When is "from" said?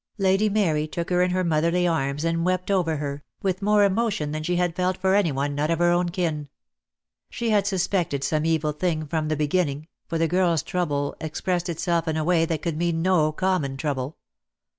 9.05-9.27